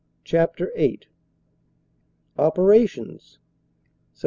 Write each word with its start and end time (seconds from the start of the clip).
CHAPTER 0.23 0.71
VIII 0.75 1.01
OPERATIONS: 2.35 3.37
SEPT. 4.15 4.19